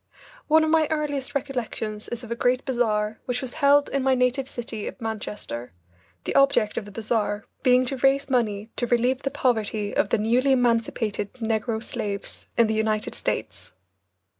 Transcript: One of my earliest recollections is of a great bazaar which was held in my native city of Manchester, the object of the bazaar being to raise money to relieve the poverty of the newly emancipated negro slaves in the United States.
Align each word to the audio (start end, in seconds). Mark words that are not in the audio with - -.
One 0.47 0.63
of 0.63 0.71
my 0.71 0.87
earliest 0.89 1.35
recollections 1.35 2.07
is 2.09 2.23
of 2.23 2.31
a 2.31 2.35
great 2.35 2.65
bazaar 2.65 3.19
which 3.25 3.39
was 3.39 3.53
held 3.61 3.87
in 3.89 4.01
my 4.01 4.15
native 4.15 4.49
city 4.49 4.87
of 4.87 4.99
Manchester, 4.99 5.73
the 6.23 6.33
object 6.33 6.75
of 6.75 6.85
the 6.85 6.91
bazaar 6.91 7.45
being 7.61 7.85
to 7.85 7.97
raise 7.97 8.27
money 8.27 8.71
to 8.77 8.87
relieve 8.87 9.21
the 9.21 9.29
poverty 9.29 9.95
of 9.95 10.09
the 10.09 10.17
newly 10.17 10.53
emancipated 10.53 11.31
negro 11.33 11.83
slaves 11.83 12.47
in 12.57 12.65
the 12.65 12.73
United 12.73 13.13
States. 13.13 13.73